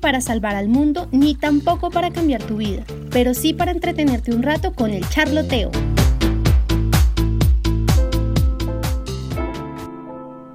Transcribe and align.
para 0.00 0.20
salvar 0.20 0.54
al 0.54 0.68
mundo 0.68 1.08
ni 1.10 1.34
tampoco 1.34 1.90
para 1.90 2.10
cambiar 2.12 2.40
tu 2.42 2.58
vida, 2.58 2.84
pero 3.10 3.34
sí 3.34 3.52
para 3.52 3.72
entretenerte 3.72 4.32
un 4.32 4.42
rato 4.42 4.72
con 4.72 4.90
el 4.90 5.06
charloteo. 5.08 5.70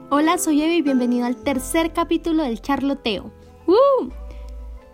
Hola, 0.09 0.37
soy 0.37 0.61
Evi 0.61 0.75
y 0.75 0.81
bienvenido 0.81 1.25
al 1.25 1.35
tercer 1.35 1.91
capítulo 1.91 2.43
del 2.43 2.61
charloteo. 2.61 3.31
¡Uh! 3.67 4.09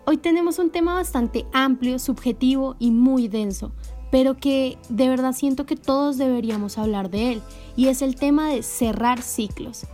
Hoy 0.04 0.16
tenemos 0.16 0.58
un 0.58 0.70
tema 0.70 0.94
bastante 0.94 1.46
amplio, 1.52 2.00
subjetivo 2.00 2.74
y 2.80 2.90
muy 2.90 3.28
denso, 3.28 3.72
pero 4.10 4.36
que 4.36 4.76
de 4.88 5.08
verdad 5.08 5.32
siento 5.32 5.64
que 5.64 5.76
todos 5.76 6.18
deberíamos 6.18 6.76
hablar 6.76 7.08
de 7.08 7.34
él, 7.34 7.42
y 7.76 7.86
es 7.86 8.02
el 8.02 8.16
tema 8.16 8.50
de 8.50 8.64
cerrar 8.64 9.22
ciclos. 9.22 9.86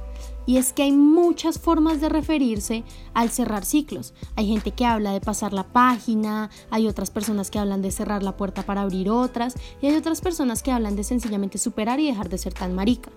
Y 0.47 0.57
es 0.57 0.73
que 0.73 0.83
hay 0.83 0.93
muchas 0.93 1.59
formas 1.59 2.01
de 2.01 2.09
referirse 2.09 2.83
al 3.15 3.31
cerrar 3.31 3.65
ciclos. 3.65 4.15
Hay 4.37 4.49
gente 4.49 4.73
que 4.73 4.85
habla 4.85 5.13
de 5.13 5.21
pasar 5.21 5.53
la 5.53 5.65
página, 5.65 6.51
hay 6.71 6.89
otras 6.89 7.11
personas 7.11 7.51
que 7.51 7.59
hablan 7.59 7.83
de 7.83 7.91
cerrar 7.91 8.23
la 8.23 8.37
puerta 8.37 8.63
para 8.63 8.83
abrir 8.83 9.11
otras, 9.11 9.55
y 9.81 9.87
hay 9.87 9.97
otras 9.97 10.21
personas 10.21 10.63
que 10.63 10.73
hablan 10.73 10.97
de 10.97 11.05
sencillamente 11.05 11.59
superar 11.59 12.01
y 12.01 12.07
dejar 12.07 12.29
de 12.29 12.39
ser 12.39 12.55
tan 12.55 12.75
marica. 12.75 13.11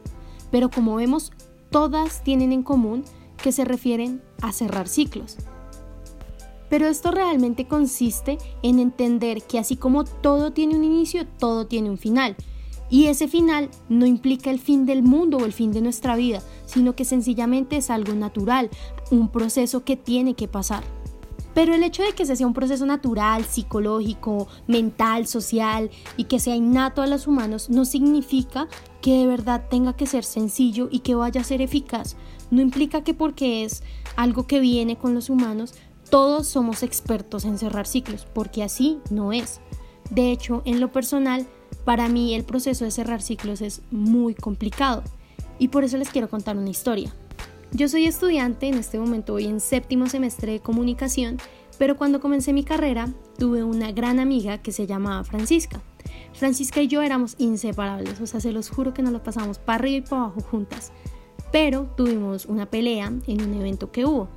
Pero 0.51 0.69
como 0.69 0.95
vemos, 0.95 1.31
todas 1.71 2.23
tienen 2.23 2.51
en 2.51 2.63
común 2.63 3.03
que 3.41 3.51
se 3.51 3.65
refieren 3.65 4.21
a 4.41 4.51
cerrar 4.51 4.87
ciclos. 4.87 5.37
Pero 6.69 6.87
esto 6.87 7.11
realmente 7.11 7.67
consiste 7.67 8.37
en 8.63 8.79
entender 8.79 9.43
que 9.43 9.59
así 9.59 9.75
como 9.75 10.05
todo 10.05 10.53
tiene 10.53 10.75
un 10.75 10.83
inicio, 10.83 11.27
todo 11.27 11.67
tiene 11.67 11.89
un 11.89 11.97
final. 11.97 12.35
Y 12.93 13.07
ese 13.07 13.27
final 13.27 13.71
no 13.89 14.05
implica 14.05 14.51
el 14.51 14.59
fin 14.59 14.85
del 14.85 15.01
mundo 15.01 15.37
o 15.37 15.45
el 15.45 15.51
fin 15.51 15.71
de 15.71 15.81
nuestra 15.81 16.15
vida, 16.15 16.43
sino 16.67 16.95
que 16.95 17.05
sencillamente 17.05 17.77
es 17.77 17.89
algo 17.89 18.13
natural, 18.13 18.69
un 19.09 19.29
proceso 19.29 19.83
que 19.83 19.97
tiene 19.97 20.35
que 20.35 20.47
pasar. 20.47 20.83
Pero 21.55 21.73
el 21.73 21.81
hecho 21.81 22.03
de 22.03 22.11
que 22.11 22.21
ese 22.21 22.35
sea 22.35 22.45
un 22.45 22.53
proceso 22.53 22.85
natural, 22.85 23.45
psicológico, 23.45 24.47
mental, 24.67 25.25
social 25.25 25.89
y 26.17 26.25
que 26.25 26.39
sea 26.39 26.55
innato 26.55 27.01
a 27.01 27.07
los 27.07 27.25
humanos 27.25 27.67
no 27.71 27.83
significa 27.85 28.67
que 29.01 29.17
de 29.17 29.25
verdad 29.25 29.63
tenga 29.71 29.93
que 29.93 30.05
ser 30.05 30.23
sencillo 30.23 30.87
y 30.91 30.99
que 30.99 31.15
vaya 31.15 31.41
a 31.41 31.45
ser 31.45 31.63
eficaz. 31.63 32.15
No 32.51 32.61
implica 32.61 33.03
que 33.03 33.15
porque 33.15 33.63
es 33.63 33.81
algo 34.15 34.45
que 34.45 34.59
viene 34.59 34.97
con 34.97 35.15
los 35.15 35.31
humanos, 35.31 35.73
todos 36.11 36.45
somos 36.45 36.83
expertos 36.83 37.43
en 37.43 37.57
cerrar 37.57 37.87
ciclos, 37.87 38.27
porque 38.35 38.61
así 38.61 38.99
no 39.09 39.33
es. 39.33 39.61
De 40.11 40.31
hecho, 40.31 40.61
en 40.65 40.79
lo 40.79 40.91
personal, 40.91 41.47
para 41.85 42.07
mí 42.07 42.33
el 42.33 42.43
proceso 42.43 42.85
de 42.85 42.91
cerrar 42.91 43.21
ciclos 43.21 43.61
es 43.61 43.81
muy 43.91 44.35
complicado 44.35 45.03
y 45.59 45.67
por 45.69 45.83
eso 45.83 45.97
les 45.97 46.09
quiero 46.09 46.29
contar 46.29 46.57
una 46.57 46.69
historia. 46.69 47.13
Yo 47.71 47.89
soy 47.89 48.05
estudiante, 48.05 48.67
en 48.67 48.75
este 48.75 48.99
momento 48.99 49.33
voy 49.33 49.45
en 49.45 49.59
séptimo 49.59 50.07
semestre 50.07 50.51
de 50.51 50.59
comunicación, 50.59 51.37
pero 51.79 51.97
cuando 51.97 52.19
comencé 52.19 52.53
mi 52.53 52.63
carrera 52.63 53.11
tuve 53.37 53.63
una 53.63 53.91
gran 53.91 54.19
amiga 54.19 54.59
que 54.59 54.71
se 54.71 54.85
llamaba 54.85 55.23
Francisca. 55.23 55.81
Francisca 56.33 56.81
y 56.81 56.87
yo 56.87 57.01
éramos 57.01 57.35
inseparables, 57.39 58.21
o 58.21 58.27
sea, 58.27 58.39
se 58.39 58.51
los 58.51 58.69
juro 58.69 58.93
que 58.93 59.01
nos 59.01 59.13
lo 59.13 59.23
pasamos 59.23 59.57
para 59.57 59.79
arriba 59.79 59.97
y 59.97 60.01
para 60.01 60.23
abajo 60.23 60.41
juntas. 60.41 60.91
Pero 61.51 61.89
tuvimos 61.97 62.45
una 62.45 62.67
pelea 62.67 63.11
en 63.27 63.41
un 63.41 63.53
evento 63.53 63.91
que 63.91 64.05
hubo. 64.05 64.27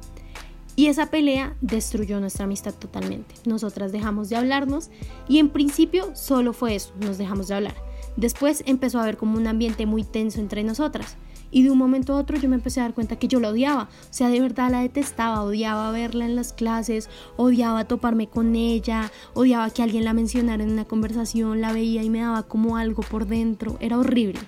Y 0.77 0.87
esa 0.89 1.07
pelea 1.07 1.57
destruyó 1.63 2.21
nuestra 2.21 2.45
amistad 2.45 2.75
totalmente. 2.75 3.35
Nosotras 3.47 3.93
dejamos 3.93 4.29
de 4.29 4.37
hablarnos 4.37 4.91
y 5.27 5.39
en 5.39 5.49
principio 5.49 6.15
solo 6.15 6.53
fue 6.53 6.75
eso, 6.75 6.93
nos 7.01 7.17
dejamos 7.17 7.49
de 7.49 7.55
hablar. 7.55 7.75
Después 8.17 8.63
empezó 8.67 8.99
a 8.99 9.03
haber 9.03 9.17
como 9.17 9.39
un 9.39 9.47
ambiente 9.47 9.87
muy 9.87 10.05
tenso 10.05 10.39
entre 10.41 10.65
nosotras. 10.65 11.17
Y 11.51 11.63
de 11.63 11.71
un 11.71 11.79
momento 11.79 12.13
a 12.13 12.17
otro 12.17 12.37
yo 12.37 12.49
me 12.49 12.57
empecé 12.57 12.81
a 12.81 12.85
dar 12.85 12.95
cuenta 12.95 13.17
que 13.17 13.29
yo 13.29 13.41
la 13.41 13.51
odiaba. 13.51 13.85
O 13.85 14.13
sea, 14.13 14.29
de 14.29 14.41
verdad 14.41 14.71
la 14.71 14.83
detestaba. 14.83 15.43
Odiaba 15.43 15.91
verla 15.93 16.27
en 16.27 16.37
las 16.37 16.53
clases, 16.53 17.09
odiaba 17.37 17.85
toparme 17.85 18.27
con 18.27 18.57
ella, 18.57 19.11
odiaba 19.33 19.71
que 19.71 19.83
alguien 19.83 20.05
la 20.05 20.13
mencionara 20.13 20.63
en 20.63 20.73
una 20.73 20.85
conversación, 20.85 21.61
la 21.61 21.73
veía 21.73 22.03
y 22.03 22.11
me 22.11 22.21
daba 22.21 22.43
como 22.43 22.77
algo 22.77 23.03
por 23.03 23.27
dentro. 23.27 23.77
Era 23.81 23.99
horrible. 23.99 24.41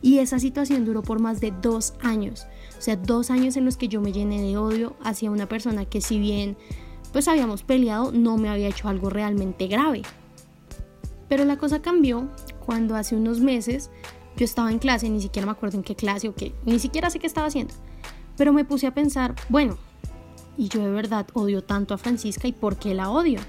Y 0.00 0.18
esa 0.18 0.38
situación 0.38 0.84
duró 0.84 1.02
por 1.02 1.20
más 1.20 1.40
de 1.40 1.52
dos 1.62 1.94
años. 2.00 2.46
O 2.78 2.82
sea, 2.82 2.96
dos 2.96 3.30
años 3.30 3.56
en 3.56 3.64
los 3.64 3.76
que 3.76 3.88
yo 3.88 4.00
me 4.00 4.12
llené 4.12 4.40
de 4.40 4.56
odio 4.56 4.96
hacia 5.02 5.30
una 5.30 5.48
persona 5.48 5.84
que 5.84 6.00
si 6.00 6.18
bien 6.18 6.56
pues 7.12 7.26
habíamos 7.26 7.62
peleado, 7.62 8.12
no 8.12 8.36
me 8.36 8.48
había 8.48 8.68
hecho 8.68 8.88
algo 8.88 9.10
realmente 9.10 9.66
grave. 9.66 10.02
Pero 11.28 11.44
la 11.44 11.58
cosa 11.58 11.82
cambió 11.82 12.28
cuando 12.64 12.96
hace 12.96 13.16
unos 13.16 13.40
meses 13.40 13.90
yo 14.36 14.44
estaba 14.44 14.70
en 14.70 14.78
clase, 14.78 15.10
ni 15.10 15.20
siquiera 15.20 15.46
me 15.46 15.52
acuerdo 15.52 15.78
en 15.78 15.82
qué 15.82 15.96
clase 15.96 16.28
o 16.28 16.34
qué, 16.34 16.54
ni 16.64 16.78
siquiera 16.78 17.10
sé 17.10 17.18
qué 17.18 17.26
estaba 17.26 17.48
haciendo. 17.48 17.74
Pero 18.36 18.52
me 18.52 18.64
puse 18.64 18.86
a 18.86 18.94
pensar, 18.94 19.34
bueno, 19.48 19.76
y 20.56 20.68
yo 20.68 20.80
de 20.80 20.90
verdad 20.90 21.26
odio 21.32 21.64
tanto 21.64 21.94
a 21.94 21.98
Francisca 21.98 22.46
y 22.46 22.52
por 22.52 22.76
qué 22.76 22.94
la 22.94 23.10
odio. 23.10 23.40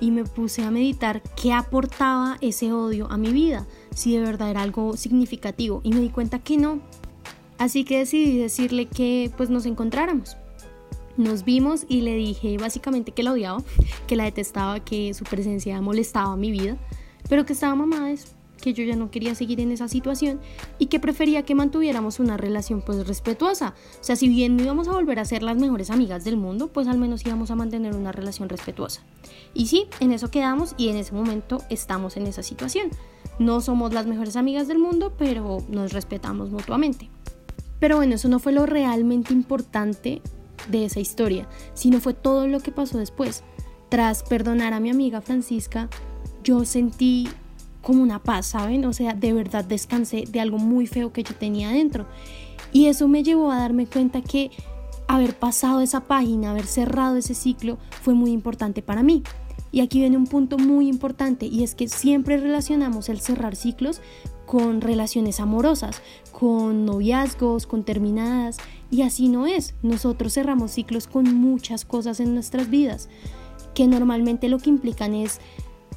Y 0.00 0.10
me 0.10 0.24
puse 0.24 0.62
a 0.62 0.70
meditar 0.70 1.22
qué 1.40 1.52
aportaba 1.52 2.36
ese 2.40 2.72
odio 2.72 3.10
a 3.10 3.16
mi 3.16 3.32
vida, 3.32 3.66
si 3.94 4.14
de 4.14 4.20
verdad 4.20 4.50
era 4.50 4.62
algo 4.62 4.96
significativo. 4.96 5.80
Y 5.84 5.92
me 5.92 6.00
di 6.00 6.10
cuenta 6.10 6.38
que 6.38 6.56
no, 6.56 6.80
Así 7.58 7.84
que 7.84 7.98
decidí 7.98 8.38
decirle 8.38 8.86
que 8.86 9.30
pues 9.36 9.50
nos 9.50 9.66
encontráramos. 9.66 10.36
Nos 11.16 11.44
vimos 11.44 11.86
y 11.88 12.02
le 12.02 12.14
dije 12.14 12.58
básicamente 12.58 13.12
que 13.12 13.22
la 13.22 13.32
odiaba, 13.32 13.62
que 14.06 14.16
la 14.16 14.24
detestaba, 14.24 14.80
que 14.80 15.14
su 15.14 15.24
presencia 15.24 15.80
molestaba 15.80 16.36
mi 16.36 16.50
vida, 16.50 16.76
pero 17.28 17.46
que 17.46 17.54
estaba 17.54 17.74
mamada 17.74 18.10
eso, 18.10 18.28
que 18.60 18.72
yo 18.72 18.84
ya 18.84 18.96
no 18.96 19.10
quería 19.10 19.34
seguir 19.34 19.60
en 19.60 19.72
esa 19.72 19.88
situación 19.88 20.40
y 20.78 20.86
que 20.86 21.00
prefería 21.00 21.44
que 21.44 21.54
mantuviéramos 21.54 22.20
una 22.20 22.36
relación 22.36 22.82
pues 22.82 23.06
respetuosa. 23.06 23.74
O 24.00 24.04
sea, 24.04 24.16
si 24.16 24.28
bien 24.28 24.56
no 24.56 24.62
íbamos 24.62 24.88
a 24.88 24.92
volver 24.92 25.18
a 25.18 25.24
ser 25.24 25.42
las 25.42 25.56
mejores 25.56 25.90
amigas 25.90 26.24
del 26.24 26.36
mundo, 26.36 26.68
pues 26.68 26.88
al 26.88 26.98
menos 26.98 27.24
íbamos 27.24 27.50
a 27.50 27.56
mantener 27.56 27.94
una 27.94 28.12
relación 28.12 28.48
respetuosa. 28.48 29.02
Y 29.54 29.66
sí, 29.66 29.86
en 30.00 30.12
eso 30.12 30.30
quedamos 30.30 30.74
y 30.76 30.88
en 30.88 30.96
ese 30.96 31.14
momento 31.14 31.62
estamos 31.70 32.16
en 32.16 32.26
esa 32.26 32.42
situación. 32.42 32.90
No 33.38 33.60
somos 33.60 33.92
las 33.92 34.06
mejores 34.06 34.36
amigas 34.36 34.68
del 34.68 34.78
mundo, 34.78 35.12
pero 35.18 35.58
nos 35.68 35.92
respetamos 35.92 36.50
mutuamente. 36.50 37.10
Pero 37.78 37.96
bueno, 37.96 38.14
eso 38.14 38.28
no 38.28 38.38
fue 38.38 38.52
lo 38.52 38.64
realmente 38.64 39.32
importante 39.34 40.22
de 40.70 40.86
esa 40.86 41.00
historia, 41.00 41.48
sino 41.74 42.00
fue 42.00 42.14
todo 42.14 42.46
lo 42.46 42.60
que 42.60 42.72
pasó 42.72 42.98
después. 42.98 43.44
Tras 43.88 44.22
perdonar 44.22 44.72
a 44.72 44.80
mi 44.80 44.90
amiga 44.90 45.20
Francisca, 45.20 45.88
yo 46.42 46.64
sentí 46.64 47.28
como 47.86 48.02
una 48.02 48.20
paz, 48.20 48.46
¿saben? 48.46 48.84
O 48.84 48.92
sea, 48.92 49.14
de 49.14 49.32
verdad 49.32 49.64
descansé 49.64 50.24
de 50.28 50.40
algo 50.40 50.58
muy 50.58 50.88
feo 50.88 51.12
que 51.12 51.22
yo 51.22 51.36
tenía 51.36 51.68
adentro. 51.68 52.04
Y 52.72 52.86
eso 52.86 53.06
me 53.06 53.22
llevó 53.22 53.52
a 53.52 53.60
darme 53.60 53.86
cuenta 53.86 54.22
que 54.22 54.50
haber 55.06 55.38
pasado 55.38 55.80
esa 55.80 56.00
página, 56.00 56.50
haber 56.50 56.66
cerrado 56.66 57.14
ese 57.14 57.36
ciclo, 57.36 57.78
fue 58.02 58.12
muy 58.12 58.32
importante 58.32 58.82
para 58.82 59.04
mí. 59.04 59.22
Y 59.70 59.82
aquí 59.82 60.00
viene 60.00 60.16
un 60.16 60.26
punto 60.26 60.58
muy 60.58 60.88
importante 60.88 61.46
y 61.46 61.62
es 61.62 61.76
que 61.76 61.86
siempre 61.86 62.38
relacionamos 62.38 63.08
el 63.08 63.20
cerrar 63.20 63.54
ciclos 63.54 64.00
con 64.46 64.80
relaciones 64.80 65.38
amorosas, 65.38 66.02
con 66.32 66.86
noviazgos, 66.86 67.68
con 67.68 67.84
terminadas, 67.84 68.56
y 68.90 69.02
así 69.02 69.28
no 69.28 69.46
es. 69.46 69.76
Nosotros 69.82 70.34
cerramos 70.34 70.72
ciclos 70.72 71.06
con 71.06 71.32
muchas 71.36 71.84
cosas 71.84 72.18
en 72.18 72.34
nuestras 72.34 72.68
vidas, 72.68 73.08
que 73.74 73.86
normalmente 73.86 74.48
lo 74.48 74.58
que 74.58 74.70
implican 74.70 75.14
es 75.14 75.40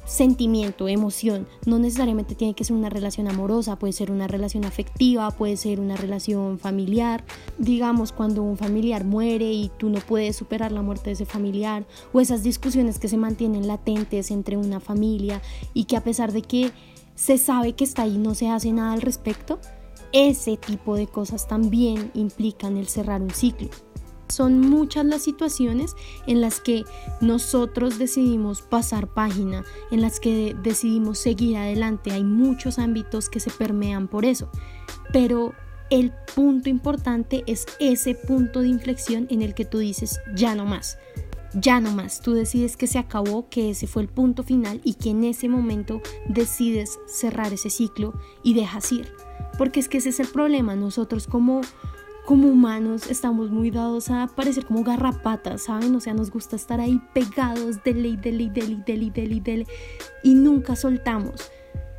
sentimiento, 0.04 0.88
emoción. 0.88 1.46
No 1.66 1.78
necesariamente 1.78 2.34
tiene 2.34 2.54
que 2.54 2.64
ser 2.64 2.76
una 2.76 2.90
relación 2.90 3.28
amorosa, 3.28 3.78
puede 3.78 3.92
ser 3.92 4.10
una 4.10 4.26
relación 4.26 4.64
afectiva, 4.64 5.30
puede 5.30 5.56
ser 5.56 5.80
una 5.80 5.96
relación 5.96 6.58
familiar. 6.58 7.24
Digamos, 7.58 8.12
cuando 8.12 8.42
un 8.42 8.56
familiar 8.56 9.04
muere 9.04 9.52
y 9.52 9.70
tú 9.78 9.88
no 9.88 10.00
puedes 10.00 10.36
superar 10.36 10.72
la 10.72 10.82
muerte 10.82 11.10
de 11.10 11.12
ese 11.12 11.26
familiar, 11.26 11.86
o 12.12 12.20
esas 12.20 12.42
discusiones 12.42 12.98
que 12.98 13.08
se 13.08 13.16
mantienen 13.16 13.66
latentes 13.66 14.30
entre 14.30 14.56
una 14.56 14.80
familia 14.80 15.42
y 15.74 15.84
que 15.84 15.96
a 15.96 16.04
pesar 16.04 16.32
de 16.32 16.42
que 16.42 16.72
se 17.14 17.38
sabe 17.38 17.74
que 17.74 17.84
está 17.84 18.02
ahí 18.02 18.18
no 18.18 18.34
se 18.34 18.48
hace 18.48 18.72
nada 18.72 18.92
al 18.92 19.02
respecto, 19.02 19.60
ese 20.12 20.56
tipo 20.56 20.96
de 20.96 21.06
cosas 21.06 21.46
también 21.46 22.10
implican 22.14 22.76
el 22.76 22.88
cerrar 22.88 23.22
un 23.22 23.30
ciclo. 23.30 23.68
Son 24.30 24.60
muchas 24.60 25.04
las 25.04 25.22
situaciones 25.22 25.96
en 26.26 26.40
las 26.40 26.60
que 26.60 26.84
nosotros 27.20 27.98
decidimos 27.98 28.62
pasar 28.62 29.08
página, 29.08 29.64
en 29.90 30.00
las 30.00 30.20
que 30.20 30.56
decidimos 30.62 31.18
seguir 31.18 31.56
adelante. 31.56 32.12
Hay 32.12 32.24
muchos 32.24 32.78
ámbitos 32.78 33.28
que 33.28 33.40
se 33.40 33.50
permean 33.50 34.08
por 34.08 34.24
eso. 34.24 34.50
Pero 35.12 35.52
el 35.90 36.12
punto 36.34 36.68
importante 36.68 37.42
es 37.46 37.66
ese 37.80 38.14
punto 38.14 38.60
de 38.60 38.68
inflexión 38.68 39.26
en 39.30 39.42
el 39.42 39.54
que 39.54 39.64
tú 39.64 39.78
dices, 39.78 40.20
ya 40.34 40.54
no 40.54 40.64
más 40.64 40.96
ya 41.54 41.80
no 41.80 41.92
más, 41.92 42.20
tú 42.20 42.32
decides 42.32 42.76
que 42.76 42.86
se 42.86 42.98
acabó, 42.98 43.48
que 43.48 43.70
ese 43.70 43.86
fue 43.86 44.02
el 44.02 44.08
punto 44.08 44.42
final 44.42 44.80
y 44.84 44.94
que 44.94 45.10
en 45.10 45.24
ese 45.24 45.48
momento 45.48 46.00
decides 46.28 46.98
cerrar 47.06 47.52
ese 47.52 47.70
ciclo 47.70 48.14
y 48.42 48.54
dejas 48.54 48.92
ir. 48.92 49.12
Porque 49.58 49.80
es 49.80 49.88
que 49.88 49.98
ese 49.98 50.10
es 50.10 50.20
el 50.20 50.28
problema, 50.28 50.76
nosotros 50.76 51.26
como 51.26 51.60
como 52.26 52.48
humanos 52.48 53.10
estamos 53.10 53.50
muy 53.50 53.70
dados 53.70 54.10
a 54.10 54.26
parecer 54.28 54.64
como 54.66 54.84
garrapatas, 54.84 55.62
¿saben? 55.62 55.94
O 55.94 56.00
sea, 56.00 56.14
nos 56.14 56.30
gusta 56.30 56.56
estar 56.56 56.80
ahí 56.80 57.00
pegados, 57.14 57.82
dele, 57.82 58.16
dele, 58.16 58.50
dele, 58.50 58.82
dele, 58.86 59.10
dele, 59.10 59.40
dele, 59.40 59.66
y 60.22 60.34
nunca 60.34 60.76
soltamos. 60.76 61.50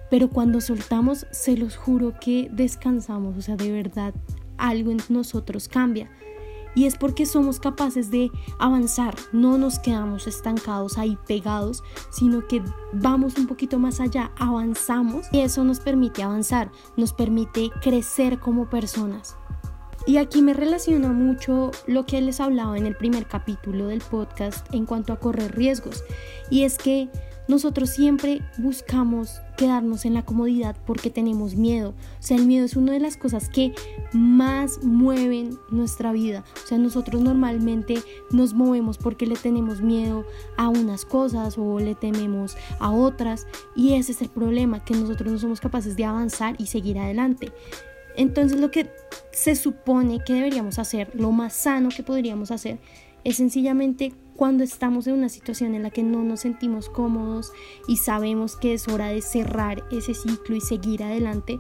Pero 0.10 0.30
cuando 0.30 0.60
soltamos, 0.62 1.26
se 1.32 1.58
los 1.58 1.78
juro 1.78 2.14
que 2.20 2.50
descansamos, 2.52 3.38
o 3.38 3.42
sea, 3.42 3.56
de 3.56 3.72
verdad, 3.72 4.14
algo 4.58 4.92
en 4.92 5.00
nosotros 5.10 5.68
cambia. 5.68 6.10
Y 6.74 6.86
es 6.86 6.96
porque 6.96 7.26
somos 7.26 7.60
capaces 7.60 8.12
de 8.12 8.32
avanzar, 8.58 9.16
no 9.34 9.58
nos 9.58 9.80
quedamos 9.80 10.28
estancados 10.28 10.98
ahí 10.98 11.18
pegados, 11.28 11.84
sino 12.12 12.48
que 12.48 12.62
vamos 12.94 13.38
un 13.38 13.48
poquito 13.48 13.78
más 13.78 14.00
allá, 14.00 14.32
avanzamos 14.38 15.28
y 15.34 15.40
eso 15.40 15.66
nos 15.66 15.82
permite 15.82 16.24
avanzar, 16.24 16.72
nos 16.96 17.12
permite 17.12 17.72
crecer 17.82 18.40
como 18.40 18.70
personas. 18.70 19.36
Y 20.08 20.18
aquí 20.18 20.42
me 20.42 20.54
relaciona 20.54 21.10
mucho 21.10 21.72
lo 21.86 22.06
que 22.06 22.22
les 22.22 22.40
hablaba 22.40 22.78
en 22.78 22.86
el 22.86 22.96
primer 22.96 23.28
capítulo 23.28 23.88
del 23.88 24.02
podcast 24.02 24.66
en 24.74 24.86
cuanto 24.86 25.14
a 25.14 25.20
correr 25.20 25.56
riesgos. 25.56 26.04
Y 26.50 26.64
es 26.64 26.78
que 26.78 27.10
nosotros 27.48 27.90
siempre 27.90 28.42
buscamos 28.58 29.42
quedarnos 29.58 30.06
en 30.06 30.14
la 30.14 30.24
comodidad 30.24 30.76
porque 30.86 31.10
tenemos 31.10 31.56
miedo. 31.56 31.90
O 31.90 32.22
sea, 32.24 32.38
el 32.38 32.46
miedo 32.46 32.66
es 32.66 32.76
una 32.76 32.94
de 32.94 33.00
las 33.00 33.18
cosas 33.18 33.50
que 33.50 33.74
más 34.14 34.84
mueven 34.84 35.58
nuestra 35.70 36.12
vida. 36.14 36.44
O 36.64 36.68
sea, 36.68 36.78
nosotros 36.78 37.22
normalmente 37.22 37.96
nos 38.32 38.54
movemos 38.54 38.98
porque 38.98 39.28
le 39.28 39.36
tenemos 39.36 39.82
miedo 39.82 40.26
a 40.58 40.70
unas 40.70 41.04
cosas 41.04 41.58
o 41.58 41.80
le 41.80 41.94
tememos 41.94 42.56
a 42.80 42.92
otras. 42.92 43.48
Y 43.76 43.94
ese 43.94 44.14
es 44.14 44.22
el 44.22 44.30
problema, 44.30 44.84
que 44.84 44.96
nosotros 44.96 45.32
no 45.32 45.38
somos 45.38 45.60
capaces 45.60 45.96
de 45.96 46.06
avanzar 46.06 46.56
y 46.58 46.68
seguir 46.68 47.00
adelante. 47.00 47.52
Entonces 48.16 48.60
lo 48.60 48.72
que 48.72 48.90
se 49.32 49.56
supone 49.56 50.20
que 50.26 50.34
deberíamos 50.34 50.80
hacer, 50.80 51.10
lo 51.14 51.32
más 51.32 51.54
sano 51.54 51.90
que 51.90 52.04
podríamos 52.04 52.52
hacer, 52.52 52.80
es 53.24 53.38
sencillamente 53.38 54.14
cuando 54.36 54.64
estamos 54.64 55.06
en 55.08 55.14
una 55.14 55.30
situación 55.30 55.76
en 55.76 55.84
la 55.84 55.92
que 55.92 56.04
no 56.04 56.24
nos 56.24 56.42
sentimos 56.42 56.90
cómodos 56.90 57.52
y 57.88 57.98
sabemos 57.98 58.56
que 58.56 58.74
es 58.74 58.88
hora 58.88 59.10
de 59.10 59.22
cerrar 59.22 59.84
ese 59.92 60.14
ciclo 60.14 60.56
y 60.56 60.62
seguir 60.62 61.04
adelante, 61.04 61.60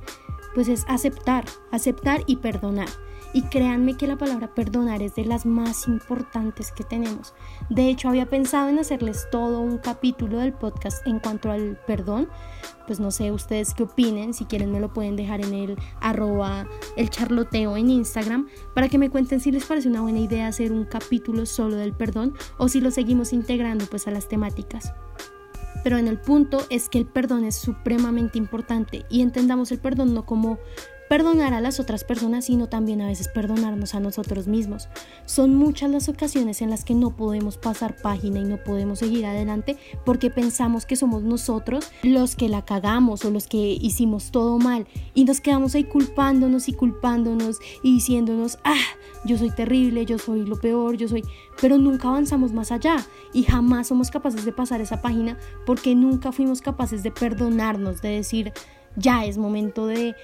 pues 0.56 0.68
es 0.68 0.86
aceptar, 0.88 1.46
aceptar 1.72 2.24
y 2.26 2.38
perdonar. 2.38 2.90
Y 3.34 3.44
créanme 3.44 3.96
que 3.96 4.08
la 4.08 4.18
palabra 4.18 4.54
perdonar 4.54 5.02
es 5.02 5.16
de 5.16 5.24
las 5.26 5.46
más 5.46 5.88
importantes 5.88 6.72
que 6.72 6.84
tenemos. 6.84 7.34
De 7.70 7.90
hecho, 7.90 8.10
había 8.10 8.30
pensado 8.30 8.70
en 8.70 8.80
hacerles 8.80 9.28
todo 9.32 9.62
un 9.62 9.78
capítulo 9.78 10.40
del 10.40 10.54
podcast 10.54 11.06
en 11.08 11.20
cuanto 11.20 11.50
al 11.50 11.78
perdón. 11.88 12.28
Pues 12.88 13.00
no 13.00 13.10
sé 13.10 13.32
ustedes 13.32 13.74
qué 13.74 13.84
opinen. 13.84 14.34
Si 14.34 14.46
quieren 14.46 14.72
me 14.72 14.82
lo 14.82 14.92
pueden 14.92 15.16
dejar 15.16 15.40
en 15.42 15.54
el 15.54 15.78
arroba 16.02 16.68
el 16.98 17.10
charloteo 17.10 17.78
en 17.78 17.90
Instagram 17.90 18.48
para 18.76 18.90
que 18.90 18.98
me 18.98 19.10
cuenten 19.10 19.40
si 19.40 19.52
les 19.52 19.66
parece 19.66 19.88
una 19.88 20.02
buena 20.02 20.20
idea 20.20 20.48
hacer 20.48 20.74
un 20.74 20.84
capítulo 20.84 21.46
solo 21.46 21.78
del 21.78 21.94
perdón 21.94 22.34
o 22.58 22.68
si 22.68 22.82
lo 22.82 22.92
seguimos 22.92 23.32
integrando 23.32 23.86
pues 23.86 24.08
a 24.08 24.12
las 24.12 24.28
temáticas. 24.28 24.94
Pero 25.84 25.98
en 25.98 26.08
el 26.08 26.20
punto 26.20 26.66
es 26.70 26.90
que 26.90 27.00
el 27.00 27.06
perdón 27.06 27.46
es 27.46 27.56
supremamente 27.56 28.38
importante 28.38 29.06
y 29.10 29.22
entendamos 29.22 29.72
el 29.72 29.80
perdón 29.80 30.14
no 30.14 30.26
como 30.26 30.60
perdonar 31.12 31.54
a 31.54 31.60
las 31.60 31.82
otras 31.82 32.06
personas, 32.06 32.46
sino 32.46 32.68
también 32.68 33.02
a 33.02 33.08
veces 33.08 33.28
perdonarnos 33.28 33.96
a 33.96 34.00
nosotros 34.00 34.48
mismos. 34.48 34.88
Son 35.26 35.54
muchas 35.54 35.92
las 35.92 36.08
ocasiones 36.08 36.62
en 36.62 36.70
las 36.70 36.86
que 36.86 36.94
no 36.94 37.18
podemos 37.18 37.58
pasar 37.58 37.98
página 37.98 38.40
y 38.40 38.46
no 38.46 38.56
podemos 38.64 39.00
seguir 39.00 39.26
adelante 39.26 39.76
porque 40.06 40.30
pensamos 40.30 40.86
que 40.86 40.96
somos 40.96 41.22
nosotros 41.22 41.92
los 42.04 42.38
que 42.38 42.48
la 42.48 42.64
cagamos 42.64 43.26
o 43.26 43.30
los 43.30 43.48
que 43.48 43.78
hicimos 43.82 44.32
todo 44.32 44.58
mal 44.58 44.88
y 45.14 45.26
nos 45.26 45.42
quedamos 45.42 45.76
ahí 45.76 45.84
culpándonos 45.84 46.70
y 46.70 46.74
culpándonos 46.76 47.58
y 47.84 47.96
diciéndonos, 47.96 48.58
ah, 48.64 48.80
yo 49.26 49.38
soy 49.38 49.50
terrible, 49.50 50.06
yo 50.06 50.18
soy 50.18 50.46
lo 50.46 50.62
peor, 50.62 50.96
yo 50.96 51.10
soy, 51.10 51.26
pero 51.60 51.78
nunca 51.78 52.08
avanzamos 52.08 52.54
más 52.54 52.72
allá 52.72 52.96
y 53.34 53.44
jamás 53.44 53.90
somos 53.90 54.12
capaces 54.12 54.46
de 54.46 54.54
pasar 54.54 54.80
esa 54.80 55.02
página 55.02 55.38
porque 55.66 55.94
nunca 55.94 56.32
fuimos 56.32 56.62
capaces 56.62 57.04
de 57.04 57.12
perdonarnos, 57.12 58.02
de 58.02 58.12
decir, 58.12 58.54
ya 58.96 59.26
es 59.26 59.38
momento 59.38 59.88
de 59.88 60.16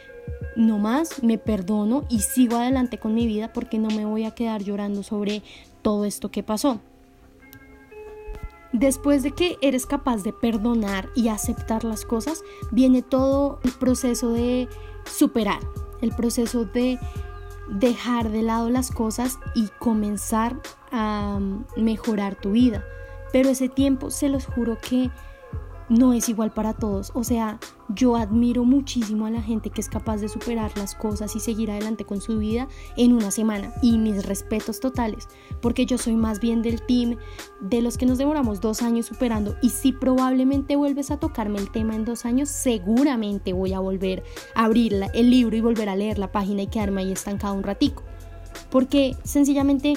no 0.55 0.79
más, 0.79 1.23
me 1.23 1.37
perdono 1.37 2.05
y 2.09 2.21
sigo 2.21 2.57
adelante 2.57 2.97
con 2.97 3.13
mi 3.13 3.27
vida 3.27 3.53
porque 3.53 3.77
no 3.77 3.89
me 3.89 4.05
voy 4.05 4.25
a 4.25 4.31
quedar 4.31 4.63
llorando 4.63 5.03
sobre 5.03 5.43
todo 5.81 6.05
esto 6.05 6.31
que 6.31 6.43
pasó. 6.43 6.79
Después 8.73 9.23
de 9.23 9.31
que 9.31 9.57
eres 9.61 9.85
capaz 9.85 10.23
de 10.23 10.33
perdonar 10.33 11.09
y 11.15 11.29
aceptar 11.29 11.83
las 11.83 12.05
cosas, 12.05 12.43
viene 12.71 13.01
todo 13.01 13.59
el 13.63 13.71
proceso 13.71 14.33
de 14.33 14.67
superar, 15.05 15.59
el 16.01 16.11
proceso 16.11 16.65
de 16.65 16.99
dejar 17.69 18.29
de 18.29 18.41
lado 18.41 18.69
las 18.69 18.91
cosas 18.91 19.39
y 19.55 19.67
comenzar 19.79 20.59
a 20.91 21.39
mejorar 21.75 22.35
tu 22.35 22.51
vida. 22.51 22.83
Pero 23.31 23.49
ese 23.49 23.69
tiempo, 23.69 24.09
se 24.11 24.29
los 24.29 24.45
juro 24.45 24.77
que 24.77 25.11
no 25.89 26.13
es 26.13 26.29
igual 26.29 26.51
para 26.51 26.73
todos. 26.73 27.11
O 27.13 27.23
sea, 27.23 27.59
yo 27.89 28.15
admiro 28.15 28.65
muchísimo 28.65 29.25
a 29.25 29.31
la 29.31 29.41
gente 29.41 29.69
que 29.69 29.81
es 29.81 29.89
capaz 29.89 30.17
de 30.17 30.29
superar 30.29 30.77
las 30.77 30.95
cosas 30.95 31.35
y 31.35 31.39
seguir 31.39 31.71
adelante 31.71 32.05
con 32.05 32.21
su 32.21 32.37
vida 32.39 32.67
en 32.97 33.13
una 33.13 33.31
semana. 33.31 33.73
Y 33.81 33.97
mis 33.97 34.25
respetos 34.25 34.79
totales, 34.79 35.27
porque 35.61 35.85
yo 35.85 35.97
soy 35.97 36.15
más 36.15 36.39
bien 36.39 36.61
del 36.61 36.81
team 36.81 37.17
de 37.61 37.81
los 37.81 37.97
que 37.97 38.05
nos 38.05 38.17
demoramos 38.17 38.61
dos 38.61 38.81
años 38.81 39.05
superando. 39.05 39.55
Y 39.61 39.69
si 39.69 39.91
probablemente 39.91 40.75
vuelves 40.75 41.11
a 41.11 41.17
tocarme 41.17 41.59
el 41.59 41.71
tema 41.71 41.95
en 41.95 42.05
dos 42.05 42.25
años, 42.25 42.49
seguramente 42.49 43.53
voy 43.53 43.73
a 43.73 43.79
volver 43.79 44.23
a 44.55 44.65
abrir 44.65 44.93
el 45.13 45.29
libro 45.29 45.55
y 45.55 45.61
volver 45.61 45.89
a 45.89 45.95
leer 45.95 46.19
la 46.19 46.31
página 46.31 46.63
y 46.63 46.67
quedarme 46.67 47.01
ahí 47.01 47.11
estancado 47.11 47.53
un 47.53 47.63
ratico. 47.63 48.03
Porque 48.69 49.15
sencillamente 49.23 49.95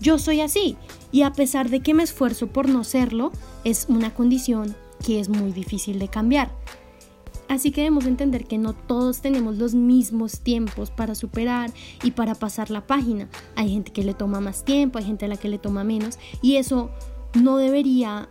yo 0.00 0.18
soy 0.18 0.40
así. 0.40 0.76
Y 1.10 1.22
a 1.22 1.32
pesar 1.32 1.68
de 1.68 1.80
que 1.80 1.94
me 1.94 2.02
esfuerzo 2.02 2.46
por 2.46 2.68
no 2.68 2.84
serlo, 2.84 3.32
es 3.64 3.86
una 3.88 4.14
condición 4.14 4.74
que 5.04 5.20
es 5.20 5.28
muy 5.28 5.52
difícil 5.52 5.98
de 5.98 6.08
cambiar. 6.08 6.50
Así 7.48 7.70
que 7.70 7.82
debemos 7.82 8.06
entender 8.06 8.46
que 8.46 8.56
no 8.56 8.72
todos 8.72 9.20
tenemos 9.20 9.58
los 9.58 9.74
mismos 9.74 10.40
tiempos 10.40 10.90
para 10.90 11.14
superar 11.14 11.70
y 12.02 12.12
para 12.12 12.34
pasar 12.34 12.70
la 12.70 12.86
página. 12.86 13.28
Hay 13.56 13.70
gente 13.70 13.92
que 13.92 14.04
le 14.04 14.14
toma 14.14 14.40
más 14.40 14.64
tiempo, 14.64 14.98
hay 14.98 15.04
gente 15.04 15.26
a 15.26 15.28
la 15.28 15.36
que 15.36 15.48
le 15.48 15.58
toma 15.58 15.84
menos 15.84 16.18
y 16.40 16.56
eso 16.56 16.90
no 17.34 17.58
debería 17.58 18.28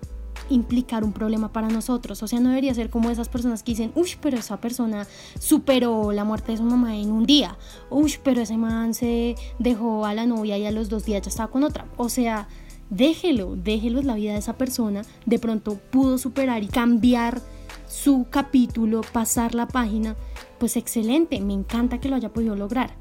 implicar 0.50 1.04
un 1.04 1.14
problema 1.14 1.52
para 1.52 1.68
nosotros. 1.70 2.24
O 2.24 2.28
sea, 2.28 2.40
no 2.40 2.50
debería 2.50 2.74
ser 2.74 2.90
como 2.90 3.10
esas 3.10 3.30
personas 3.30 3.64
que 3.64 3.74
dicen, 3.74 3.92
uy, 3.96 4.10
pero 4.22 4.38
esa 4.38 4.60
persona 4.60 5.08
superó 5.40 6.12
la 6.12 6.24
muerte 6.24 6.54
de 6.54 6.58
su 6.58 6.64
mamá 6.64 6.98
en 6.98 7.12
un 7.12 7.26
día. 7.26 7.58
Uy, 7.90 8.16
pero 8.24 8.42
ese 8.42 8.58
man 8.58 8.94
se 8.94 9.36
dejó 9.60 10.06
a 10.06 10.14
la 10.14 10.26
novia 10.26 10.58
y 10.58 10.66
a 10.66 10.72
los 10.72 10.90
dos 10.90 11.06
días 11.06 11.22
ya 11.22 11.30
estaba 11.30 11.52
con 11.52 11.64
otra. 11.64 11.86
O 11.98 12.10
sea, 12.10 12.48
déjelo, 12.92 13.56
déjelo 13.56 14.04
la 14.04 14.16
vida 14.16 14.34
de 14.34 14.40
esa 14.40 14.58
persona, 14.58 15.02
de 15.26 15.40
pronto 15.40 15.80
pudo 15.90 16.20
superar 16.20 16.62
y 16.62 16.68
cambiar 16.68 17.42
su 17.88 18.28
capítulo, 18.30 19.02
pasar 19.02 19.56
la 19.56 19.68
página, 19.68 20.16
pues 20.60 20.78
excelente, 20.78 21.42
me 21.42 21.54
encanta 21.54 22.00
que 22.00 22.10
lo 22.10 22.16
haya 22.16 22.32
podido 22.32 22.56
lograr. 22.56 22.94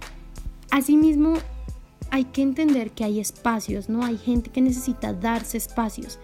Asimismo, 0.71 1.35
hay 2.11 2.25
que 2.25 2.43
entender 2.43 2.93
que 2.93 3.05
hay 3.05 3.21
espacios, 3.21 3.89
¿no? 3.89 4.05
Hay 4.05 4.17
gente 4.17 4.51
que 4.51 4.63
necesita 4.63 5.13
darse 5.13 5.59
espacios. 5.59 6.19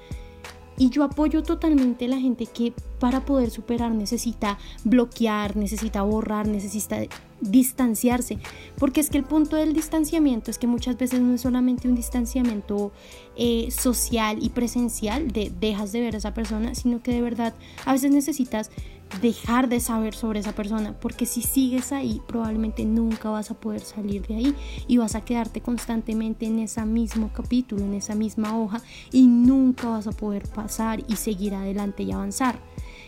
Y 0.78 0.90
yo 0.90 1.04
apoyo 1.04 1.42
totalmente 1.42 2.04
a 2.04 2.08
la 2.08 2.18
gente 2.18 2.46
que 2.46 2.72
para 2.98 3.24
poder 3.24 3.50
superar 3.50 3.92
necesita 3.92 4.58
bloquear, 4.84 5.56
necesita 5.56 6.02
borrar, 6.02 6.48
necesita 6.48 6.98
distanciarse. 7.40 8.38
Porque 8.78 9.00
es 9.00 9.10
que 9.10 9.18
el 9.18 9.24
punto 9.24 9.56
del 9.56 9.72
distanciamiento 9.72 10.50
es 10.50 10.58
que 10.58 10.66
muchas 10.66 10.96
veces 10.96 11.20
no 11.20 11.34
es 11.34 11.42
solamente 11.42 11.88
un 11.88 11.94
distanciamiento 11.94 12.92
eh, 13.36 13.70
social 13.70 14.38
y 14.40 14.50
presencial 14.50 15.32
de 15.32 15.52
dejas 15.60 15.92
de 15.92 16.00
ver 16.00 16.14
a 16.14 16.18
esa 16.18 16.34
persona, 16.34 16.74
sino 16.74 17.02
que 17.02 17.12
de 17.12 17.20
verdad 17.20 17.54
a 17.84 17.92
veces 17.92 18.10
necesitas 18.10 18.70
dejar 19.20 19.68
de 19.68 19.80
saber 19.80 20.14
sobre 20.14 20.40
esa 20.40 20.52
persona, 20.52 20.94
porque 21.00 21.26
si 21.26 21.42
sigues 21.42 21.92
ahí 21.92 22.20
probablemente 22.26 22.84
nunca 22.84 23.30
vas 23.30 23.50
a 23.50 23.54
poder 23.54 23.80
salir 23.80 24.26
de 24.26 24.36
ahí 24.36 24.54
y 24.88 24.98
vas 24.98 25.14
a 25.14 25.24
quedarte 25.24 25.60
constantemente 25.60 26.46
en 26.46 26.58
ese 26.58 26.84
mismo 26.84 27.30
capítulo, 27.32 27.84
en 27.84 27.94
esa 27.94 28.14
misma 28.14 28.58
hoja 28.58 28.82
y 29.12 29.26
nunca 29.26 29.88
vas 29.88 30.06
a 30.06 30.12
poder 30.12 30.48
pasar 30.48 31.02
y 31.08 31.16
seguir 31.16 31.54
adelante 31.54 32.02
y 32.02 32.12
avanzar. 32.12 32.58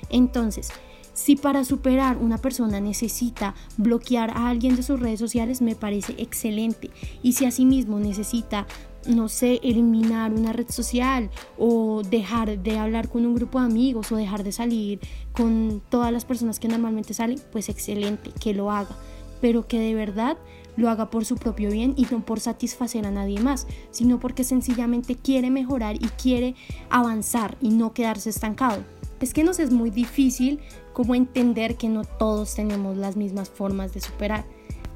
Entonces, 0.09 0.71
si 1.19 1.35
para 1.35 1.65
superar 1.65 2.17
una 2.17 2.39
persona 2.39 2.79
necesita 2.79 3.57
bloquear 3.77 4.31
a 4.31 4.49
alguien 4.49 4.77
de 4.77 4.85
sus 4.85 5.01
redes 5.01 5.19
sociales, 5.19 5.61
me 5.61 5.75
parece 5.75 6.15
excelente. 6.19 6.91
Y 7.25 7.33
si 7.33 7.45
asimismo 7.45 7.99
necesita 7.99 8.69
no 9.07 9.29
sé, 9.29 9.61
eliminar 9.63 10.33
una 10.33 10.53
red 10.53 10.69
social 10.69 11.31
o 11.59 12.03
dejar 12.03 12.59
de 12.59 12.79
hablar 12.79 13.09
con 13.09 13.25
un 13.27 13.35
grupo 13.35 13.61
de 13.61 13.67
amigos 13.67 14.13
o 14.13 14.17
dejar 14.17 14.43
de 14.45 14.53
salir 14.53 15.01
con 15.33 15.83
todas 15.89 16.13
las 16.13 16.25
personas 16.25 16.59
que 16.59 16.69
normalmente 16.69 17.15
salen, 17.15 17.41
pues 17.53 17.69
excelente, 17.69 18.33
que 18.41 18.55
lo 18.55 18.71
haga, 18.71 18.97
pero 19.41 19.67
que 19.67 19.79
de 19.79 19.95
verdad 19.95 20.37
lo 20.77 20.89
haga 20.89 21.11
por 21.11 21.25
su 21.25 21.37
propio 21.37 21.71
bien 21.71 21.95
y 21.97 22.07
no 22.11 22.25
por 22.25 22.41
satisfacer 22.41 23.07
a 23.07 23.11
nadie 23.11 23.41
más, 23.41 23.67
sino 23.91 24.21
porque 24.21 24.45
sencillamente 24.45 25.17
quiere 25.17 25.51
mejorar 25.51 25.97
y 25.97 26.09
quiere 26.21 26.55
avanzar 26.89 27.57
y 27.61 27.71
no 27.71 27.93
quedarse 27.93 28.31
estancado. 28.31 28.85
Es 29.21 29.35
que 29.35 29.43
nos 29.43 29.59
es 29.59 29.73
muy 29.73 29.91
difícil 29.91 30.61
como 30.93 31.17
entender 31.17 31.77
que 31.77 31.89
no 31.89 32.05
todos 32.05 32.55
tenemos 32.55 32.97
las 32.97 33.17
mismas 33.17 33.51
formas 33.51 33.93
de 33.93 34.01
superar. 34.01 34.45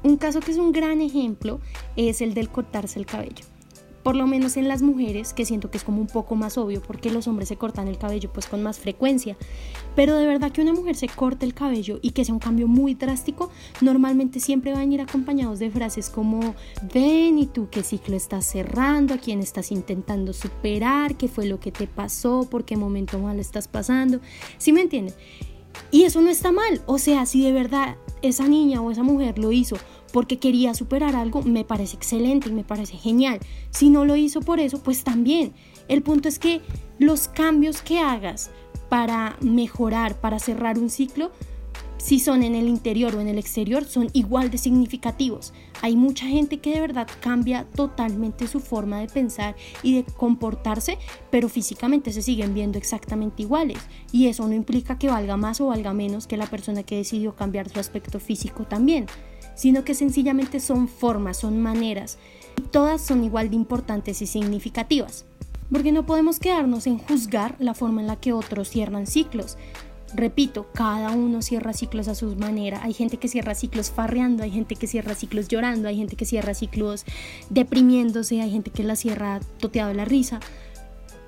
Un 0.03 0.15
caso 0.15 0.39
que 0.39 0.51
es 0.51 0.57
un 0.57 0.71
gran 0.71 1.01
ejemplo 1.01 1.59
es 1.97 2.21
el 2.21 2.33
del 2.33 2.49
cortarse 2.49 2.99
el 2.99 3.05
cabello 3.05 3.52
por 4.03 4.15
lo 4.15 4.27
menos 4.27 4.57
en 4.57 4.67
las 4.67 4.81
mujeres, 4.81 5.33
que 5.33 5.45
siento 5.45 5.71
que 5.71 5.77
es 5.77 5.83
como 5.83 6.01
un 6.01 6.07
poco 6.07 6.35
más 6.35 6.57
obvio 6.57 6.81
porque 6.81 7.09
los 7.09 7.27
hombres 7.27 7.47
se 7.47 7.55
cortan 7.55 7.87
el 7.87 7.97
cabello 7.97 8.31
pues 8.31 8.47
con 8.47 8.61
más 8.61 8.79
frecuencia. 8.79 9.37
Pero 9.95 10.17
de 10.17 10.27
verdad 10.27 10.51
que 10.51 10.61
una 10.61 10.73
mujer 10.73 10.95
se 10.95 11.07
corte 11.07 11.45
el 11.45 11.53
cabello 11.53 11.99
y 12.01 12.11
que 12.11 12.25
sea 12.25 12.33
un 12.33 12.39
cambio 12.39 12.67
muy 12.67 12.93
drástico, 12.95 13.49
normalmente 13.81 14.39
siempre 14.39 14.73
van 14.73 14.91
a 14.91 14.93
ir 14.93 15.01
acompañados 15.01 15.59
de 15.59 15.71
frases 15.71 16.09
como 16.09 16.55
ven 16.93 17.39
y 17.39 17.47
tú 17.47 17.69
qué 17.71 17.83
ciclo 17.83 18.15
estás 18.15 18.45
cerrando, 18.45 19.13
a 19.13 19.17
quién 19.17 19.39
estás 19.39 19.71
intentando 19.71 20.33
superar, 20.33 21.15
qué 21.15 21.27
fue 21.27 21.45
lo 21.45 21.59
que 21.59 21.71
te 21.71 21.87
pasó, 21.87 22.47
por 22.49 22.65
qué 22.65 22.75
momento 22.75 23.19
mal 23.19 23.39
estás 23.39 23.67
pasando. 23.67 24.19
¿Sí 24.57 24.73
me 24.73 24.81
entienden? 24.81 25.15
Y 25.91 26.03
eso 26.03 26.21
no 26.21 26.29
está 26.29 26.51
mal. 26.51 26.81
O 26.85 26.97
sea, 26.97 27.25
si 27.25 27.43
de 27.43 27.51
verdad 27.51 27.95
esa 28.21 28.47
niña 28.47 28.81
o 28.81 28.91
esa 28.91 29.03
mujer 29.03 29.39
lo 29.39 29.51
hizo 29.51 29.77
porque 30.13 30.37
quería 30.37 30.75
superar 30.75 31.15
algo, 31.15 31.41
me 31.41 31.65
parece 31.65 31.97
excelente 31.97 32.47
y 32.47 32.53
me 32.53 32.63
parece 32.63 32.95
genial. 32.95 33.39
Si 33.71 33.89
no 33.89 34.05
lo 34.05 34.15
hizo 34.15 34.41
por 34.41 34.59
eso, 34.59 34.81
pues 34.81 35.03
también. 35.03 35.53
El 35.89 36.03
punto 36.03 36.29
es 36.29 36.39
que 36.39 36.61
los 36.99 37.27
cambios 37.27 37.81
que 37.81 37.99
hagas 37.99 38.51
para 38.89 39.35
mejorar, 39.41 40.21
para 40.21 40.37
cerrar 40.37 40.77
un 40.77 40.91
ciclo, 40.91 41.31
si 41.97 42.19
son 42.19 42.43
en 42.43 42.53
el 42.53 42.67
interior 42.67 43.15
o 43.15 43.21
en 43.21 43.27
el 43.27 43.39
exterior, 43.39 43.85
son 43.85 44.09
igual 44.13 44.51
de 44.51 44.59
significativos. 44.59 45.51
Hay 45.81 45.95
mucha 45.95 46.27
gente 46.27 46.59
que 46.59 46.75
de 46.75 46.81
verdad 46.81 47.07
cambia 47.19 47.65
totalmente 47.75 48.47
su 48.47 48.59
forma 48.59 48.99
de 48.99 49.07
pensar 49.07 49.55
y 49.81 49.95
de 49.95 50.03
comportarse, 50.03 50.99
pero 51.31 51.49
físicamente 51.49 52.11
se 52.11 52.21
siguen 52.21 52.53
viendo 52.53 52.77
exactamente 52.77 53.41
iguales. 53.41 53.79
Y 54.11 54.27
eso 54.27 54.47
no 54.47 54.53
implica 54.53 54.99
que 54.99 55.09
valga 55.09 55.37
más 55.37 55.59
o 55.59 55.67
valga 55.67 55.93
menos 55.93 56.27
que 56.27 56.37
la 56.37 56.45
persona 56.45 56.83
que 56.83 56.97
decidió 56.97 57.35
cambiar 57.35 57.67
su 57.69 57.79
aspecto 57.79 58.19
físico 58.19 58.65
también 58.65 59.07
sino 59.55 59.83
que 59.83 59.95
sencillamente 59.95 60.59
son 60.59 60.87
formas, 60.87 61.37
son 61.37 61.61
maneras. 61.61 62.17
Todas 62.71 63.01
son 63.01 63.23
igual 63.23 63.49
de 63.49 63.55
importantes 63.55 64.21
y 64.21 64.27
significativas, 64.27 65.25
porque 65.71 65.91
no 65.91 66.05
podemos 66.05 66.39
quedarnos 66.39 66.87
en 66.87 66.97
juzgar 66.97 67.55
la 67.59 67.73
forma 67.73 68.01
en 68.01 68.07
la 68.07 68.15
que 68.15 68.33
otros 68.33 68.69
cierran 68.69 69.07
ciclos. 69.07 69.57
Repito, 70.15 70.67
cada 70.73 71.11
uno 71.11 71.41
cierra 71.41 71.73
ciclos 71.73 72.07
a 72.07 72.13
su 72.13 72.35
manera. 72.35 72.83
Hay 72.83 72.93
gente 72.93 73.17
que 73.17 73.27
cierra 73.27 73.55
ciclos 73.55 73.89
farreando, 73.89 74.43
hay 74.43 74.51
gente 74.51 74.75
que 74.75 74.85
cierra 74.85 75.15
ciclos 75.15 75.47
llorando, 75.47 75.87
hay 75.87 75.97
gente 75.97 76.15
que 76.15 76.25
cierra 76.25 76.53
ciclos 76.53 77.03
deprimiéndose, 77.49 78.39
hay 78.41 78.51
gente 78.51 78.69
que 78.69 78.83
la 78.83 78.95
cierra 78.95 79.39
toteado 79.57 79.91
la 79.93 80.05
risa. 80.05 80.39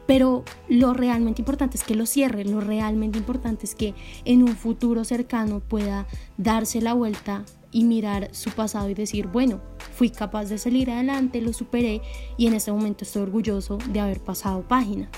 Pero 0.06 0.44
lo 0.70 0.94
realmente 0.94 1.42
importante 1.42 1.78
es 1.78 1.84
que 1.84 1.96
lo 1.96 2.06
cierre, 2.06 2.46
lo 2.46 2.62
realmente 2.62 3.18
importante 3.18 3.66
es 3.66 3.74
que 3.74 3.96
en 4.24 4.44
un 4.44 4.56
futuro 4.56 5.04
cercano 5.04 5.62
pueda 5.62 6.06
darse 6.38 6.80
la 6.80 6.94
vuelta 6.94 7.44
y 7.76 7.84
mirar 7.84 8.30
su 8.32 8.52
pasado 8.52 8.90
y 8.90 8.94
decir, 8.94 9.28
bueno, 9.28 9.60
fui 9.96 10.10
capaz 10.10 10.46
de 10.46 10.58
salir 10.58 10.90
adelante, 10.90 11.42
lo 11.42 11.52
superé 11.52 12.02
y 12.38 12.48
en 12.48 12.54
este 12.54 12.72
momento 12.72 13.04
estoy 13.04 13.24
orgulloso 13.24 13.80
de 13.90 14.00
haber 14.00 14.22
pasado 14.22 14.62
página. 14.62 15.10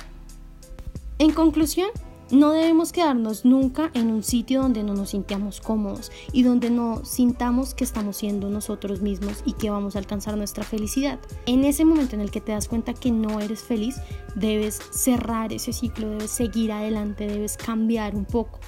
En 1.20 1.34
conclusión, 1.34 1.90
no 2.32 2.54
debemos 2.54 2.94
quedarnos 2.94 3.46
nunca 3.46 3.92
en 3.94 4.10
un 4.10 4.24
sitio 4.24 4.64
donde 4.64 4.82
no 4.82 4.96
nos 4.96 5.12
sintamos 5.12 5.62
cómodos 5.62 6.12
y 6.34 6.42
donde 6.42 6.72
no 6.72 7.06
sintamos 7.06 7.76
que 7.76 7.84
estamos 7.84 8.18
siendo 8.18 8.50
nosotros 8.50 9.02
mismos 9.02 9.44
y 9.46 9.54
que 9.54 9.70
vamos 9.70 9.96
a 9.96 10.00
alcanzar 10.00 10.36
nuestra 10.36 10.64
felicidad. 10.64 11.20
En 11.46 11.64
ese 11.64 11.86
momento 11.86 12.16
en 12.16 12.22
el 12.22 12.32
que 12.32 12.42
te 12.42 12.54
das 12.54 12.68
cuenta 12.68 12.96
que 12.96 13.12
no 13.12 13.40
eres 13.40 13.62
feliz, 13.62 13.98
debes 14.34 14.80
cerrar 14.90 15.54
ese 15.54 15.74
ciclo, 15.74 16.10
debes 16.10 16.32
seguir 16.32 16.72
adelante, 16.72 17.28
debes 17.28 17.56
cambiar 17.56 18.16
un 18.16 18.26
poco. 18.26 18.60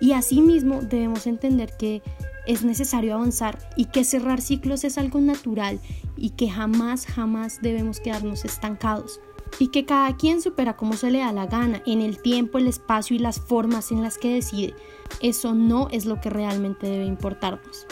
Y 0.00 0.12
asimismo 0.12 0.80
debemos 0.82 1.26
entender 1.26 1.72
que 1.78 2.02
es 2.46 2.64
necesario 2.64 3.14
avanzar 3.14 3.58
y 3.76 3.86
que 3.86 4.04
cerrar 4.04 4.40
ciclos 4.40 4.84
es 4.84 4.98
algo 4.98 5.20
natural 5.20 5.80
y 6.16 6.30
que 6.30 6.50
jamás, 6.50 7.06
jamás 7.06 7.60
debemos 7.62 8.00
quedarnos 8.00 8.44
estancados 8.44 9.20
y 9.58 9.68
que 9.68 9.84
cada 9.84 10.16
quien 10.16 10.42
supera 10.42 10.76
como 10.76 10.94
se 10.94 11.10
le 11.10 11.20
da 11.20 11.32
la 11.32 11.46
gana 11.46 11.82
en 11.86 12.00
el 12.00 12.20
tiempo, 12.20 12.58
el 12.58 12.66
espacio 12.66 13.16
y 13.16 13.20
las 13.20 13.40
formas 13.40 13.92
en 13.92 14.02
las 14.02 14.18
que 14.18 14.34
decide. 14.34 14.74
Eso 15.20 15.54
no 15.54 15.88
es 15.90 16.06
lo 16.06 16.20
que 16.20 16.30
realmente 16.30 16.88
debe 16.88 17.04
importarnos. 17.04 17.86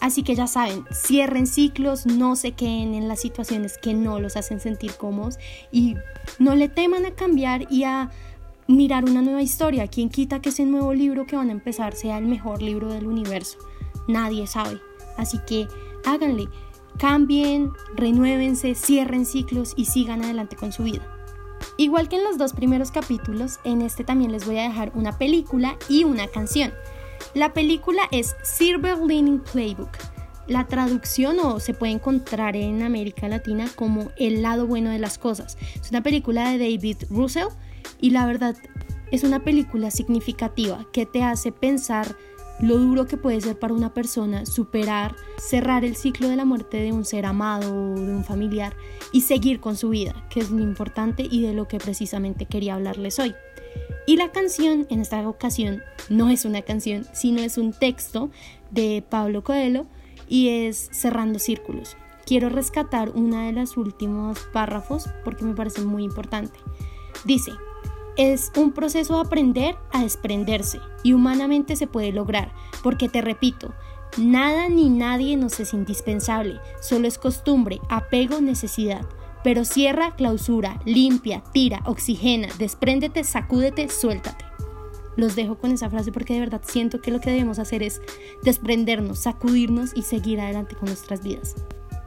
Así 0.00 0.22
que 0.22 0.34
ya 0.34 0.46
saben, 0.46 0.84
cierren 0.92 1.46
ciclos, 1.46 2.04
no 2.04 2.36
se 2.36 2.52
queden 2.52 2.92
en 2.92 3.08
las 3.08 3.20
situaciones 3.20 3.78
que 3.78 3.94
no 3.94 4.20
los 4.20 4.36
hacen 4.36 4.60
sentir 4.60 4.92
cómodos 4.96 5.38
y 5.72 5.96
no 6.38 6.54
le 6.54 6.68
teman 6.68 7.06
a 7.06 7.12
cambiar 7.12 7.66
y 7.72 7.84
a 7.84 8.10
mirar 8.66 9.04
una 9.04 9.22
nueva 9.22 9.42
historia. 9.42 9.88
Quien 9.88 10.08
quita 10.08 10.40
que 10.40 10.50
ese 10.50 10.64
nuevo 10.64 10.94
libro 10.94 11.26
que 11.26 11.36
van 11.36 11.48
a 11.48 11.52
empezar 11.52 11.94
sea 11.94 12.18
el 12.18 12.26
mejor 12.26 12.62
libro 12.62 12.92
del 12.92 13.06
universo? 13.06 13.58
Nadie 14.08 14.46
sabe. 14.46 14.80
Así 15.16 15.38
que 15.46 15.68
háganle, 16.04 16.48
cambien, 16.98 17.70
renuévense, 17.94 18.74
cierren 18.74 19.26
ciclos 19.26 19.74
y 19.76 19.86
sigan 19.86 20.22
adelante 20.22 20.56
con 20.56 20.72
su 20.72 20.84
vida. 20.84 21.06
Igual 21.76 22.08
que 22.08 22.16
en 22.16 22.24
los 22.24 22.38
dos 22.38 22.52
primeros 22.52 22.90
capítulos, 22.90 23.58
en 23.64 23.82
este 23.82 24.04
también 24.04 24.32
les 24.32 24.46
voy 24.46 24.58
a 24.58 24.62
dejar 24.62 24.92
una 24.94 25.18
película 25.18 25.76
y 25.88 26.04
una 26.04 26.26
canción. 26.28 26.72
La 27.34 27.52
película 27.52 28.02
es 28.12 28.36
Silver 28.42 28.98
Lining 28.98 29.40
Playbook. 29.40 29.90
La 30.46 30.66
traducción 30.66 31.38
o 31.40 31.58
se 31.58 31.72
puede 31.72 31.92
encontrar 31.92 32.54
en 32.54 32.82
América 32.82 33.28
Latina 33.28 33.66
como 33.74 34.10
El 34.16 34.42
lado 34.42 34.66
bueno 34.66 34.90
de 34.90 34.98
las 34.98 35.18
cosas. 35.18 35.56
Es 35.80 35.90
una 35.90 36.02
película 36.02 36.50
de 36.50 36.58
David 36.58 36.98
Russell 37.08 37.48
y 38.00 38.10
la 38.10 38.26
verdad 38.26 38.56
es 39.10 39.24
una 39.24 39.44
película 39.44 39.90
significativa 39.90 40.86
que 40.92 41.06
te 41.06 41.22
hace 41.22 41.52
pensar 41.52 42.16
lo 42.60 42.78
duro 42.78 43.06
que 43.06 43.16
puede 43.16 43.40
ser 43.40 43.58
para 43.58 43.74
una 43.74 43.92
persona 43.92 44.46
superar, 44.46 45.16
cerrar 45.38 45.84
el 45.84 45.96
ciclo 45.96 46.28
de 46.28 46.36
la 46.36 46.44
muerte 46.44 46.78
de 46.78 46.92
un 46.92 47.04
ser 47.04 47.26
amado 47.26 47.74
o 47.74 47.94
de 47.98 48.14
un 48.14 48.24
familiar 48.24 48.74
y 49.12 49.22
seguir 49.22 49.60
con 49.60 49.76
su 49.76 49.90
vida, 49.90 50.14
que 50.30 50.40
es 50.40 50.50
lo 50.50 50.62
importante 50.62 51.26
y 51.28 51.42
de 51.42 51.52
lo 51.52 51.66
que 51.66 51.78
precisamente 51.78 52.46
quería 52.46 52.74
hablarles 52.74 53.18
hoy. 53.18 53.34
Y 54.06 54.16
la 54.16 54.30
canción 54.30 54.86
en 54.90 55.00
esta 55.00 55.26
ocasión 55.28 55.82
no 56.08 56.28
es 56.30 56.44
una 56.44 56.62
canción, 56.62 57.06
sino 57.12 57.40
es 57.40 57.58
un 57.58 57.72
texto 57.72 58.30
de 58.70 59.04
Pablo 59.08 59.42
Coelho 59.42 59.86
y 60.28 60.48
es 60.48 60.90
Cerrando 60.92 61.38
Círculos. 61.38 61.96
Quiero 62.26 62.48
rescatar 62.48 63.10
una 63.10 63.46
de 63.46 63.52
las 63.52 63.76
últimos 63.76 64.38
párrafos 64.52 65.08
porque 65.24 65.44
me 65.44 65.54
parece 65.54 65.82
muy 65.82 66.04
importante. 66.04 66.58
Dice, 67.24 67.52
es 68.16 68.52
un 68.56 68.72
proceso 68.72 69.14
de 69.14 69.20
aprender 69.20 69.76
a 69.92 70.02
desprenderse 70.02 70.80
y 71.02 71.12
humanamente 71.12 71.76
se 71.76 71.86
puede 71.86 72.12
lograr, 72.12 72.52
porque 72.82 73.08
te 73.08 73.20
repito, 73.20 73.74
nada 74.16 74.68
ni 74.68 74.88
nadie 74.88 75.36
nos 75.36 75.58
es 75.60 75.74
indispensable, 75.74 76.60
solo 76.80 77.08
es 77.08 77.18
costumbre, 77.18 77.80
apego, 77.88 78.40
necesidad. 78.40 79.06
Pero 79.42 79.64
cierra, 79.64 80.14
clausura, 80.16 80.80
limpia, 80.86 81.42
tira, 81.52 81.82
oxigena, 81.84 82.48
despréndete, 82.58 83.24
sacúdete, 83.24 83.88
suéltate. 83.90 84.44
Los 85.16 85.36
dejo 85.36 85.56
con 85.56 85.70
esa 85.70 85.90
frase 85.90 86.12
porque 86.12 86.34
de 86.34 86.40
verdad 86.40 86.62
siento 86.64 87.00
que 87.00 87.10
lo 87.10 87.20
que 87.20 87.30
debemos 87.30 87.58
hacer 87.58 87.82
es 87.82 88.00
desprendernos, 88.42 89.18
sacudirnos 89.18 89.92
y 89.94 90.02
seguir 90.02 90.40
adelante 90.40 90.74
con 90.74 90.86
nuestras 90.86 91.22
vidas. 91.22 91.54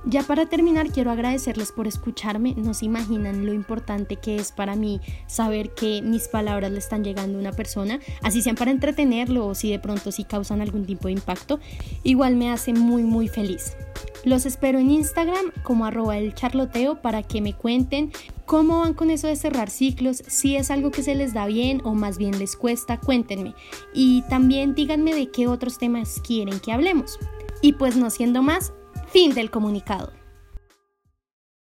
Ya 0.09 0.23
para 0.23 0.45
terminar, 0.45 0.89
quiero 0.89 1.11
agradecerles 1.11 1.73
por 1.73 1.85
escucharme. 1.85 2.53
No 2.55 2.73
se 2.73 2.85
imaginan 2.85 3.45
lo 3.45 3.51
importante 3.53 4.15
que 4.15 4.37
es 4.37 4.53
para 4.53 4.77
mí 4.77 5.01
saber 5.25 5.73
que 5.73 6.01
mis 6.01 6.29
palabras 6.29 6.71
le 6.71 6.79
están 6.79 7.03
llegando 7.03 7.37
a 7.37 7.41
una 7.41 7.51
persona, 7.51 7.99
así 8.23 8.41
sean 8.41 8.55
para 8.55 8.71
entretenerlo 8.71 9.45
o 9.45 9.53
si 9.53 9.69
de 9.69 9.79
pronto 9.79 10.13
sí 10.13 10.23
causan 10.23 10.61
algún 10.61 10.85
tipo 10.85 11.09
de 11.09 11.11
impacto. 11.11 11.59
Igual 12.03 12.37
me 12.37 12.49
hace 12.49 12.71
muy 12.71 13.03
muy 13.03 13.27
feliz. 13.27 13.75
Los 14.23 14.45
espero 14.45 14.79
en 14.79 14.91
Instagram 14.91 15.51
como 15.63 15.85
arroba 15.85 16.17
el 16.17 16.33
charloteo 16.33 17.01
para 17.01 17.21
que 17.21 17.41
me 17.41 17.51
cuenten 17.51 18.13
cómo 18.45 18.79
van 18.79 18.93
con 18.93 19.09
eso 19.09 19.27
de 19.27 19.35
cerrar 19.35 19.69
ciclos, 19.69 20.23
si 20.25 20.55
es 20.55 20.71
algo 20.71 20.89
que 20.89 21.03
se 21.03 21.15
les 21.15 21.33
da 21.33 21.47
bien 21.47 21.81
o 21.83 21.95
más 21.95 22.17
bien 22.17 22.39
les 22.39 22.55
cuesta, 22.55 22.97
cuéntenme. 22.97 23.55
Y 23.93 24.21
también 24.29 24.73
díganme 24.73 25.13
de 25.13 25.31
qué 25.31 25.47
otros 25.47 25.77
temas 25.77 26.21
quieren 26.25 26.61
que 26.61 26.71
hablemos. 26.71 27.19
Y 27.61 27.73
pues 27.73 27.97
no 27.97 28.09
siendo 28.09 28.41
más, 28.43 28.71
Fin 29.17 29.33
del 29.33 29.50
comunicado. 29.50 30.16